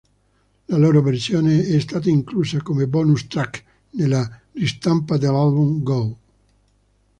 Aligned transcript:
La 0.65 0.77
loro 0.79 1.03
versione 1.03 1.63
è 1.63 1.79
stata 1.79 2.09
inclusa 2.09 2.59
come 2.63 2.87
bonus 2.87 3.27
track 3.27 3.63
nella 3.91 4.41
ristampa 4.53 5.15
dell'album 5.17 5.83
"Goo". 5.83 6.17